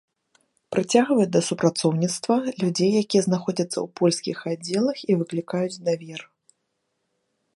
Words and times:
Прыцягваць 0.75 1.27
да 1.35 1.41
супрацоўніцтва 1.49 2.37
людзей, 2.63 2.91
якія 3.03 3.21
знаходзяцца 3.27 3.73
ў 3.73 3.85
польскіх 4.01 4.37
аддзелах 4.53 4.97
і 5.13 5.21
выклікаюць 5.21 5.81
давер. 5.91 6.21